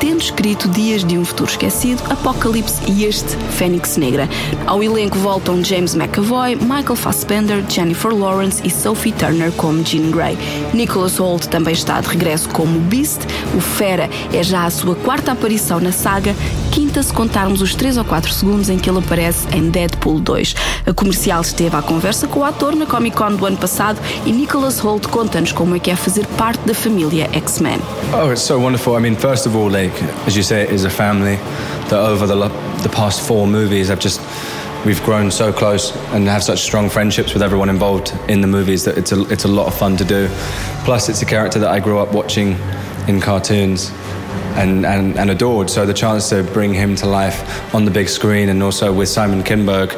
tendo 0.00 0.20
escrito 0.20 0.68
Dias 0.68 1.04
de 1.04 1.16
um 1.16 1.24
Futuro 1.24 1.50
Esquecido, 1.50 2.02
Apocalipse 2.10 2.82
e 2.90 3.04
este 3.04 3.36
Fênix 3.52 3.96
Negra. 3.96 4.28
Ao 4.66 4.82
elenco 4.82 5.18
voltam 5.18 5.64
James 5.64 5.94
McAvoy, 5.94 6.56
Michael 6.56 6.96
Fassbender, 6.96 7.64
Jennifer 7.68 8.12
Lawrence 8.12 8.60
e 8.66 8.70
Sophie 8.70 9.12
Turner 9.12 9.52
como 9.52 9.82
Jean 9.84 10.10
Grey. 10.10 10.36
Nicholas 10.74 11.18
Hoult 11.20 11.48
também 11.48 11.74
está 11.74 12.00
de 12.00 12.08
regresso 12.08 12.48
como 12.48 12.80
Beast. 12.80 13.20
O 13.56 13.60
Fera 13.60 14.10
é 14.32 14.42
já 14.42 14.64
a 14.64 14.70
sua 14.70 14.94
quarta 14.96 15.32
aparição 15.32 15.80
na 15.80 15.92
saga, 15.92 16.34
quinta 16.78 17.02
se 17.02 17.12
contarmos 17.12 17.60
os 17.60 17.74
3 17.74 17.96
ou 17.96 18.04
4 18.04 18.32
segundos 18.32 18.70
em 18.70 18.78
que 18.78 18.88
ele 18.88 19.00
aparece 19.00 19.48
em 19.52 19.68
Deadpool 19.68 20.20
2. 20.20 20.54
A 20.86 20.92
comercial 20.92 21.40
esteve 21.40 21.74
à 21.74 21.82
conversa 21.82 22.28
com 22.28 22.38
o 22.38 22.44
ator 22.44 22.76
na 22.76 22.86
Comic 22.86 23.16
Con 23.16 23.34
do 23.34 23.44
ano 23.46 23.56
passado 23.56 23.98
e 24.24 24.30
Nicholas 24.30 24.84
Hoult 24.84 25.08
conta-nos 25.08 25.50
como 25.50 25.74
é 25.74 25.80
que 25.80 25.90
é 25.90 25.96
fazer 25.96 26.24
parte 26.36 26.60
da 26.64 26.72
família 26.72 27.28
X-Men. 27.32 27.80
Oh, 28.14 28.30
it's 28.30 28.42
so 28.42 28.60
wonderful. 28.60 28.96
I 28.96 29.00
mean, 29.00 29.16
first 29.16 29.44
of 29.44 29.56
all, 29.56 29.68
like 29.68 29.92
as 30.24 30.36
you 30.36 30.44
say, 30.44 30.62
it 30.62 30.72
is 30.72 30.84
a 30.84 30.90
family 30.90 31.40
that 31.88 31.98
over 31.98 32.28
the 32.28 32.48
the 32.84 32.88
past 32.90 33.22
four 33.22 33.48
movies, 33.48 33.90
I've 33.90 34.00
just 34.00 34.20
we've 34.86 35.02
grown 35.04 35.32
so 35.32 35.52
close 35.52 35.92
and 36.12 36.28
have 36.28 36.44
such 36.44 36.60
strong 36.60 36.88
friendships 36.88 37.34
with 37.34 37.42
everyone 37.42 37.70
involved 37.70 38.12
in 38.28 38.40
the 38.40 38.46
movies 38.46 38.84
that 38.84 38.96
it's 38.96 39.10
a 39.10 39.20
it's 39.32 39.44
a 39.44 39.48
lot 39.48 39.66
of 39.66 39.74
fun 39.74 39.96
to 39.96 40.04
do. 40.04 40.28
Plus, 40.84 41.08
it's 41.08 41.22
a 41.22 41.26
character 41.26 41.58
that 41.58 41.72
I 41.72 41.80
grew 41.80 41.98
up 41.98 42.12
watching 42.12 42.56
in 43.08 43.20
cartoons. 43.20 43.90
And, 44.58 44.84
and, 44.84 45.16
and 45.16 45.30
adored. 45.30 45.70
So 45.70 45.86
the 45.86 45.94
chance 45.94 46.30
to 46.30 46.42
bring 46.42 46.74
him 46.74 46.96
to 46.96 47.06
life 47.06 47.72
on 47.72 47.84
the 47.84 47.92
big 47.92 48.08
screen 48.08 48.48
and 48.48 48.60
also 48.60 48.92
with 48.92 49.08
Simon 49.08 49.44
Kinberg 49.44 49.94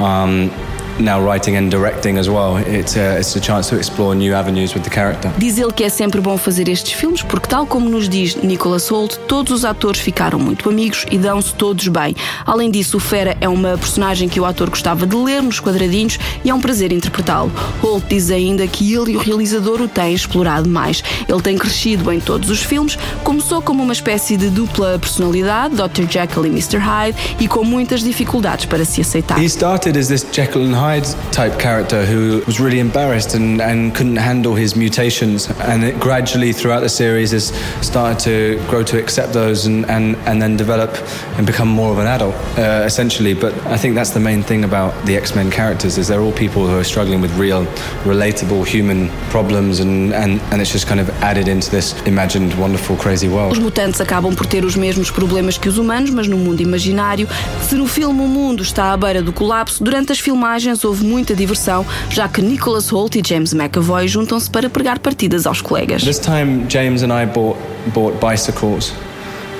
um, 0.00 0.50
now 0.98 1.20
writing 1.20 1.56
and 1.56 1.68
directing 1.68 2.18
as 2.18 2.28
well, 2.28 2.56
it's 2.56 2.96
a, 2.96 3.18
it's 3.18 3.36
a 3.36 3.40
chance 3.40 3.68
to 3.68 3.76
explore 3.76 4.14
new 4.14 4.34
avenues 4.34 4.74
with 4.74 4.82
the 4.82 4.90
character. 4.90 5.30
Diz 5.38 5.58
ele 5.58 5.72
que 5.72 5.84
é 5.84 5.88
sempre 5.88 6.20
bom 6.20 6.36
fazer 6.36 6.68
estes 6.68 6.92
filmes 6.92 7.22
porque, 7.22 7.48
tal 7.48 7.66
como 7.66 7.88
nos 7.88 8.08
diz 8.08 8.36
Nicholas 8.36 8.90
Hoult, 8.90 9.18
todos 9.26 9.52
os 9.52 9.64
atores 9.64 10.00
ficaram 10.00 10.38
muito 10.38 10.68
amigos 10.68 11.06
e 11.10 11.18
dão-se 11.18 11.54
todos 11.54 11.88
bem. 11.88 12.14
Além 12.46 12.70
disso, 12.70 12.96
o 12.96 13.00
Fera 13.00 13.36
é 13.40 13.48
uma 13.48 13.76
personagem 13.76 14.28
que 14.28 14.40
o 14.40 14.44
ator 14.44 14.70
gostava 14.70 15.06
de 15.06 15.16
ler 15.16 15.42
nos 15.42 15.60
quadradinhos 15.60 16.18
e 16.44 16.50
é 16.50 16.54
um 16.54 16.60
prazer 16.60 16.92
interpretá-lo. 16.92 17.50
Hoult 17.82 18.06
diz 18.08 18.30
ainda 18.30 18.66
que 18.66 18.94
ele 18.94 19.12
e 19.12 19.16
o 19.16 19.20
realizador 19.20 19.80
o 19.80 19.88
têm 19.88 20.14
explorado 20.14 20.68
mais. 20.68 21.02
Ele 21.28 21.40
tem 21.40 21.56
crescido 21.58 22.12
em 22.12 22.20
todos 22.20 22.50
os 22.50 22.62
filmes, 22.62 22.96
começou 23.24 23.60
como 23.62 23.82
uma 23.82 23.92
espécie 23.92 24.36
de 24.36 24.48
dupla 24.48 24.98
personalidade, 24.98 25.74
Dr. 25.74 26.10
Jekyll 26.10 26.46
e 26.46 26.48
Mr. 26.48 26.78
Hyde, 26.78 27.18
e 27.40 27.48
com 27.48 27.64
muitas 27.64 28.00
dificuldades 28.00 28.66
para 28.66 28.84
se 28.84 29.00
aceitar. 29.00 29.38
He 29.40 29.46
started 29.46 29.98
as 29.98 30.08
this 30.08 30.26
Jekyll 30.30 30.62
and 30.62 30.74
Hyde 30.74 30.91
type 31.00 31.58
character 31.58 32.04
who 32.04 32.42
was 32.46 32.60
really 32.60 32.78
embarrassed 32.78 33.34
and, 33.34 33.60
and 33.60 33.94
couldn't 33.94 34.16
handle 34.16 34.54
his 34.54 34.76
mutations. 34.76 35.48
And 35.60 35.84
it 35.84 35.98
gradually, 36.00 36.52
throughout 36.52 36.80
the 36.80 36.88
series, 36.88 37.32
has 37.32 37.46
started 37.80 38.18
to 38.24 38.62
grow 38.68 38.82
to 38.84 38.98
accept 38.98 39.32
those 39.32 39.66
and, 39.66 39.84
and, 39.86 40.16
and 40.26 40.40
then 40.40 40.56
develop 40.56 40.90
and 41.36 41.46
become 41.46 41.68
more 41.68 41.92
of 41.92 41.98
an 41.98 42.06
adult, 42.06 42.34
uh, 42.58 42.82
essentially. 42.84 43.34
But 43.34 43.52
I 43.66 43.76
think 43.76 43.94
that's 43.94 44.10
the 44.10 44.20
main 44.20 44.42
thing 44.42 44.64
about 44.64 44.92
the 45.06 45.16
X 45.16 45.34
Men 45.34 45.50
characters 45.50 45.98
is 45.98 46.08
they're 46.08 46.20
all 46.20 46.32
people 46.32 46.66
who 46.66 46.76
are 46.78 46.84
struggling 46.84 47.20
with 47.20 47.32
real, 47.38 47.64
relatable 48.04 48.66
human 48.66 49.08
problems, 49.30 49.80
and, 49.80 50.12
and, 50.12 50.40
and 50.50 50.60
it's 50.60 50.72
just 50.72 50.86
kind 50.86 51.00
of 51.00 51.08
added 51.22 51.48
into 51.48 51.70
this 51.70 52.00
imagined, 52.02 52.54
wonderful, 52.58 52.96
crazy 52.96 53.28
world. 53.28 53.52
Os 53.52 53.58
mutantes 53.58 54.00
acabam 54.00 54.34
por 54.34 54.46
ter 54.46 54.64
os 54.64 54.76
mesmos 54.76 55.10
problemas 55.10 55.58
que 55.58 55.68
os 55.68 55.78
humanos, 55.78 56.10
mas 56.10 56.26
no 56.28 56.36
mundo 56.36 56.60
imaginário. 56.60 57.28
Se 57.68 57.74
no 57.74 57.86
filme 57.86 58.20
o 58.20 58.28
mundo 58.28 58.62
está 58.62 58.92
à 58.92 58.96
beira 58.96 59.22
do 59.22 59.32
colapso, 59.32 59.82
durante 59.82 60.12
as 60.12 60.18
filmagens 60.18 60.71
houve 60.84 61.04
muita 61.04 61.34
diversão, 61.34 61.84
já 62.10 62.28
que 62.28 62.40
Nicholas 62.40 62.92
Hoult 62.92 63.18
e 63.18 63.22
James 63.26 63.52
McAvoy 63.52 64.08
juntam-se 64.08 64.50
para 64.50 64.68
pregar 64.68 64.98
partidas 64.98 65.46
aos 65.46 65.60
colegas. 65.60 66.02
This 66.02 66.18
time, 66.18 66.66
James 66.68 67.02
and 67.02 67.12
I 67.12 67.26
bought 67.26 67.58
bought 67.94 68.16
bicycles, 68.24 68.92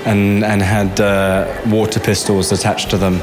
and 0.07 0.45
and 0.45 0.63
had 0.63 1.01
uh, 1.01 1.47
water 1.67 2.01
pistols 2.01 2.53
attached 2.53 2.91
to 2.91 2.99
them. 2.99 3.21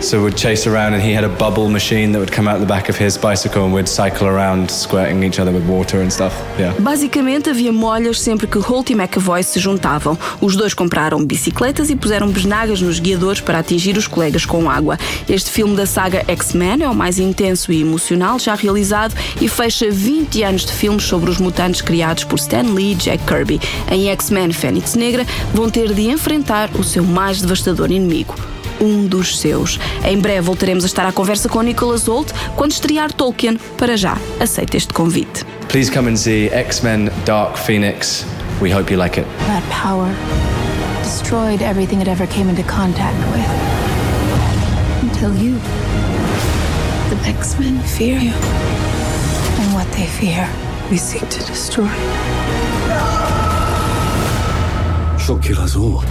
So 0.00 0.22
we'd 0.22 0.36
chase 0.36 0.66
around, 0.66 0.94
and 0.94 1.02
he 1.02 1.12
had 1.12 1.24
a 1.24 1.28
bubble 1.28 1.68
machine 1.68 2.12
that 2.12 2.18
would 2.18 2.30
come 2.30 2.46
out 2.46 2.60
the 2.60 2.66
back 2.66 2.88
of 2.90 2.98
his 2.98 3.16
bicycle, 3.16 3.64
and 3.64 3.74
we'd 3.74 3.88
cycle 3.88 4.26
around, 4.26 4.70
squirting 4.70 5.22
each 5.22 5.40
other 5.40 5.50
with 5.50 5.66
water 5.66 6.02
and 6.02 6.12
stuff. 6.12 6.34
Yeah. 6.58 6.74
Basicamente 6.78 7.48
havia 7.48 7.72
molhas 7.72 8.20
sempre 8.20 8.46
que 8.46 8.58
Holt 8.58 8.90
e 8.90 8.94
McAvoy 8.94 9.42
se 9.42 9.58
juntavam. 9.58 10.18
Os 10.40 10.54
dois 10.54 10.74
compraram 10.74 11.24
bicicletas 11.24 11.88
e 11.90 11.96
puseram 11.96 12.28
besnagas 12.28 12.80
nos 12.80 13.00
guiadores 13.00 13.40
para 13.40 13.58
atingir 13.58 13.96
os 13.96 14.06
colegas 14.06 14.44
com 14.44 14.68
água. 14.68 14.98
Este 15.28 15.50
filme 15.50 15.74
da 15.74 15.86
saga 15.86 16.24
X-Men 16.28 16.82
é 16.82 16.88
o 16.88 16.94
mais 16.94 17.18
intenso 17.18 17.72
e 17.72 17.80
emocional 17.80 18.38
já 18.38 18.54
realizado 18.54 19.14
e 19.40 19.48
fecha 19.48 19.90
20 19.90 20.42
anos 20.42 20.66
de 20.66 20.72
filmes 20.72 21.04
sobre 21.04 21.30
os 21.30 21.38
mutantes 21.38 21.80
criados 21.80 22.24
por 22.24 22.38
Stan 22.38 22.62
Lee 22.74 22.92
e 22.92 22.94
Jack 22.94 23.24
Kirby. 23.24 23.60
Em 23.90 24.08
X-Men 24.10 24.52
Fênix 24.52 24.94
Negra 24.94 25.26
vão 25.54 25.70
ter 25.70 25.92
de 25.92 26.10
enfrentar 26.16 26.70
o 26.74 26.82
seu 26.82 27.04
mais 27.04 27.40
devastador 27.40 27.90
inimigo. 27.90 28.34
Um 28.80 29.06
dos 29.06 29.38
seus. 29.38 29.78
Em 30.04 30.18
breve 30.18 30.40
voltaremos 30.40 30.82
a 30.82 30.86
estar 30.86 31.06
à 31.06 31.12
conversa 31.12 31.48
com 31.48 31.62
Nicholas 31.62 32.08
Holt 32.08 32.32
quando 32.56 32.72
estrear 32.72 33.12
Tolkien. 33.12 33.58
Para 33.78 33.96
já, 33.96 34.16
aceita 34.40 34.76
este 34.76 34.92
convite. 34.92 35.44
Please 35.68 35.90
come 35.90 36.10
and 36.10 36.16
see 36.16 36.48
X-Men 36.52 37.10
Dark 37.24 37.56
Phoenix. 37.58 38.24
We 38.60 38.74
hope 38.74 38.92
you 38.92 39.00
like 39.00 39.20
it. 39.20 39.26
That 39.46 39.62
power 39.70 40.08
destroyed 41.02 41.62
everything 41.62 42.00
it 42.00 42.08
ever 42.08 42.26
came 42.26 42.50
into 42.50 42.62
contact 42.64 43.16
with. 43.32 43.46
Until 45.02 45.34
you. 45.36 45.58
The 47.10 47.28
X-Men 47.28 47.78
fear 47.82 48.18
you. 48.18 48.32
And 49.60 49.74
what 49.74 49.86
they 49.92 50.06
fear, 50.06 50.48
we 50.90 50.96
seek 50.96 51.28
to 51.28 51.46
destroy. 51.46 51.88
She'll 55.26 55.38
kill 55.40 55.58
us 55.58 55.74
all. 55.74 56.02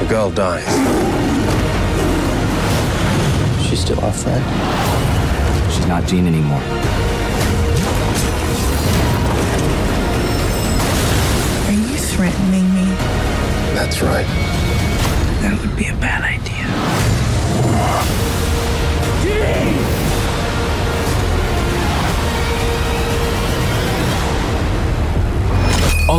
The 0.00 0.06
girl 0.08 0.32
dies. 0.32 0.66
She's 3.68 3.78
still 3.78 4.00
our 4.00 4.12
friend. 4.12 4.44
She's 5.72 5.86
not 5.86 6.06
Jean 6.08 6.26
anymore. 6.26 6.58
Are 11.66 11.72
you 11.72 11.96
threatening 11.98 12.74
me? 12.74 12.86
That's 13.74 14.02
right. 14.02 14.26
That 15.42 15.56
would 15.60 15.76
be 15.76 15.86
a 15.86 15.94
bad 15.94 16.24
idea. 16.24 16.39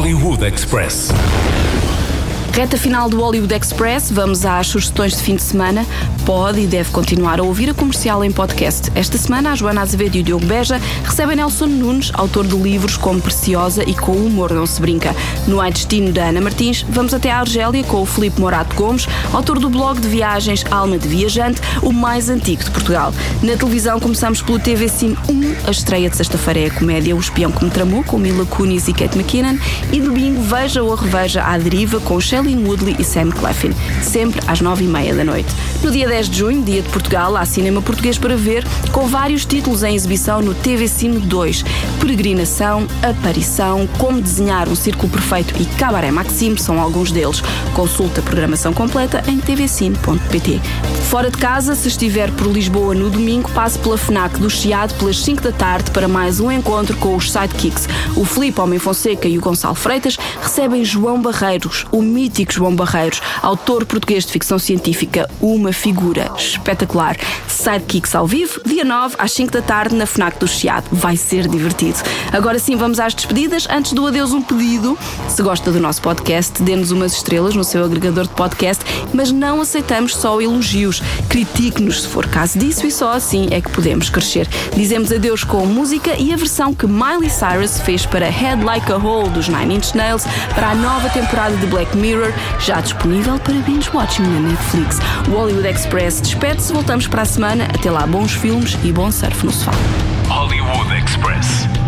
Hollywood 0.01 0.41
Express. 0.41 1.11
Reta 2.51 2.77
final 2.77 3.07
do 3.07 3.17
Hollywood 3.17 3.53
Express, 3.55 4.11
vamos 4.11 4.45
às 4.45 4.67
sugestões 4.67 5.15
de 5.15 5.23
fim 5.23 5.35
de 5.37 5.41
semana. 5.41 5.85
Pode 6.25 6.59
e 6.59 6.67
deve 6.67 6.91
continuar 6.91 7.39
a 7.39 7.43
ouvir 7.43 7.69
a 7.69 7.73
comercial 7.73 8.23
em 8.25 8.31
podcast. 8.31 8.91
Esta 8.93 9.17
semana, 9.17 9.53
a 9.53 9.55
Joana 9.55 9.81
Azevedo 9.81 10.17
e 10.17 10.19
o 10.19 10.23
Diogo 10.23 10.45
Beja 10.45 10.79
recebem 11.03 11.37
Nelson 11.37 11.67
Nunes, 11.67 12.11
autor 12.13 12.45
de 12.45 12.55
livros 12.55 12.97
como 12.97 13.21
Preciosa 13.21 13.83
e 13.89 13.95
Com 13.95 14.11
o 14.11 14.25
Humor 14.25 14.53
Não 14.53 14.65
Se 14.65 14.81
Brinca. 14.81 15.15
No 15.47 15.61
Ai 15.61 15.71
Destino 15.71 16.11
da 16.11 16.25
Ana 16.25 16.41
Martins, 16.41 16.85
vamos 16.89 17.13
até 17.13 17.31
a 17.31 17.39
Argélia 17.39 17.83
com 17.85 18.01
o 18.01 18.05
Filipe 18.05 18.39
Morato 18.39 18.75
Gomes, 18.75 19.07
autor 19.31 19.57
do 19.57 19.69
blog 19.69 19.99
de 19.99 20.09
viagens 20.09 20.65
Alma 20.69 20.97
de 20.97 21.07
Viajante, 21.07 21.61
o 21.81 21.93
mais 21.93 22.29
antigo 22.29 22.63
de 22.63 22.69
Portugal. 22.69 23.13
Na 23.41 23.55
televisão, 23.55 23.97
começamos 23.97 24.41
pelo 24.41 24.59
TV 24.59 24.89
Cine 24.89 25.17
1. 25.29 25.67
A 25.67 25.71
estreia 25.71 26.09
de 26.09 26.17
sexta-feira 26.17 26.59
é 26.59 26.65
a 26.67 26.71
comédia 26.71 27.15
O 27.15 27.19
Espião 27.19 27.49
que 27.49 27.63
Me 27.63 27.71
Tramou, 27.71 28.03
com 28.03 28.17
Mila 28.17 28.45
Kunis 28.45 28.89
e 28.89 28.93
Kate 28.93 29.17
McKinnon. 29.17 29.57
E 29.91 30.01
domingo, 30.01 30.41
veja 30.41 30.83
ou 30.83 30.93
reveja 30.93 31.43
à 31.43 31.57
deriva 31.57 31.99
com 32.01 32.19
Shailene 32.41 32.67
Woodley 32.67 32.95
e 32.97 33.03
Sam 33.03 33.29
Cleffin, 33.29 33.71
sempre 34.01 34.41
às 34.47 34.61
nove 34.61 34.83
e 34.83 34.87
meia 34.87 35.13
da 35.13 35.23
noite. 35.23 35.53
No 35.83 35.91
dia 35.91 36.07
10 36.07 36.29
de 36.29 36.39
junho, 36.39 36.63
dia 36.63 36.81
de 36.81 36.89
Portugal, 36.89 37.37
há 37.37 37.45
cinema 37.45 37.81
português 37.81 38.17
para 38.17 38.35
ver, 38.35 38.65
com 38.91 39.07
vários 39.07 39.45
títulos 39.45 39.83
em 39.83 39.93
exibição 39.93 40.41
no 40.41 40.55
TV 40.55 40.87
Cine 40.87 41.19
2. 41.19 41.63
Peregrinação, 41.99 42.87
Aparição, 43.03 43.87
Como 43.99 44.21
Desenhar 44.21 44.67
um 44.67 44.75
Círculo 44.75 45.11
Perfeito 45.11 45.53
e 45.61 45.65
Cabaré 45.77 46.09
Maxime 46.09 46.57
são 46.57 46.81
alguns 46.81 47.11
deles. 47.11 47.41
Consulta 47.75 48.21
a 48.21 48.23
programação 48.23 48.73
completa 48.73 49.23
em 49.27 49.37
tvcine.pt. 49.37 50.59
Fora 51.09 51.29
de 51.29 51.37
casa, 51.37 51.75
se 51.75 51.89
estiver 51.89 52.31
por 52.31 52.47
Lisboa 52.47 52.95
no 52.95 53.09
domingo, 53.09 53.51
passe 53.51 53.77
pela 53.77 53.97
FNAC 53.97 54.39
do 54.39 54.49
Chiado 54.49 54.93
pelas 54.95 55.19
5 55.19 55.41
da 55.41 55.51
tarde 55.51 55.91
para 55.91 56.07
mais 56.07 56.39
um 56.39 56.49
encontro 56.51 56.95
com 56.97 57.15
os 57.15 57.29
Sidekicks. 57.29 57.87
O 58.15 58.23
Filipe 58.23 58.61
Homem 58.61 58.79
Fonseca 58.79 59.27
e 59.27 59.37
o 59.37 59.41
Gonçalo 59.41 59.75
Freitas 59.75 60.17
recebem 60.41 60.85
João 60.85 61.21
Barreiros, 61.21 61.85
o 61.91 62.01
mítico 62.31 62.53
João 62.53 62.73
Barreiros, 62.73 63.21
autor 63.41 63.85
português 63.85 64.25
de 64.25 64.31
ficção 64.31 64.57
científica, 64.57 65.29
uma 65.41 65.73
figura 65.73 66.31
espetacular. 66.37 67.17
Sidekicks 67.47 68.15
ao 68.15 68.25
vivo, 68.25 68.61
dia 68.65 68.85
9 68.85 69.15
às 69.19 69.33
5 69.33 69.51
da 69.51 69.61
tarde 69.61 69.95
na 69.95 70.05
FNAC 70.05 70.39
do 70.39 70.47
Chiado. 70.47 70.87
Vai 70.91 71.17
ser 71.17 71.47
divertido. 71.47 71.99
Agora 72.31 72.57
sim, 72.57 72.75
vamos 72.77 72.99
às 72.99 73.13
despedidas. 73.13 73.67
Antes 73.69 73.91
do 73.91 74.07
adeus, 74.07 74.31
um 74.31 74.41
pedido. 74.41 74.97
Se 75.27 75.43
gosta 75.43 75.71
do 75.71 75.79
nosso 75.79 76.01
podcast, 76.01 76.63
dê-nos 76.63 76.91
umas 76.91 77.13
estrelas 77.13 77.53
no 77.53 77.63
seu 77.63 77.83
agregador 77.83 78.23
de 78.23 78.33
podcast, 78.33 78.83
mas 79.13 79.31
não 79.31 79.61
aceitamos 79.61 80.15
só 80.15 80.41
elogios. 80.41 81.01
Critique-nos 81.27 82.03
se 82.03 82.07
for 82.07 82.25
caso 82.27 82.57
disso 82.57 82.87
e 82.87 82.91
só 82.91 83.11
assim 83.11 83.49
é 83.51 83.59
que 83.59 83.69
podemos 83.71 84.09
crescer. 84.09 84.47
Dizemos 84.75 85.11
adeus 85.11 85.43
com 85.43 85.65
música 85.65 86.15
e 86.17 86.33
a 86.33 86.37
versão 86.37 86.73
que 86.73 86.87
Miley 86.87 87.29
Cyrus 87.29 87.79
fez 87.81 88.05
para 88.05 88.29
Head 88.29 88.63
Like 88.63 88.91
a 88.91 88.97
Hole 88.97 89.29
dos 89.29 89.49
Nine 89.49 89.75
Inch 89.75 89.93
Nails 89.93 90.23
para 90.55 90.71
a 90.71 90.75
nova 90.75 91.09
temporada 91.09 91.55
de 91.57 91.67
Black 91.67 91.95
Mirror, 91.97 92.20
já 92.59 92.81
disponível 92.81 93.39
para 93.39 93.55
binge 93.55 93.89
watching 93.93 94.23
na 94.23 94.39
Netflix. 94.49 94.99
O 95.27 95.31
Hollywood 95.31 95.67
Express 95.67 96.21
despede-se, 96.21 96.73
voltamos 96.73 97.07
para 97.07 97.21
a 97.23 97.25
semana. 97.25 97.65
Até 97.65 97.89
lá, 97.89 98.05
bons 98.05 98.33
filmes 98.33 98.77
e 98.83 98.91
bom 98.91 99.11
surf 99.11 99.45
no 99.45 99.51
sofá. 99.51 99.71
Hollywood 100.27 100.93
Express. 100.93 101.80